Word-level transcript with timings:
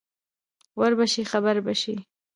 ور 0.79 0.91
به 0.97 1.05
شې 1.11 1.23
خبر 1.31 1.55
به 1.65 1.73
شې. 1.81 1.95